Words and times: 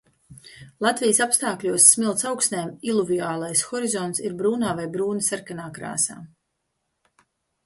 Latvijas 0.83 1.19
apstākļos 1.25 1.85
smilts 1.95 2.25
augsnēm 2.29 2.71
iluviālais 2.93 3.63
horizonts 3.73 4.23
ir 4.25 4.35
brūnā 4.41 4.73
vai 4.81 4.89
brūni 4.97 5.27
sarkanā 5.29 5.69
krāsā. 5.77 6.19